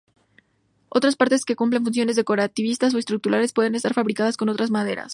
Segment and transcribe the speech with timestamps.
[0.89, 5.09] Otras partes, que cumplen funciones decorativas o estructurales pueden estar fabricadas con otras maderas.